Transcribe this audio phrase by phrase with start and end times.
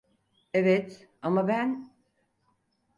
[0.53, 1.91] Evet, ama ben…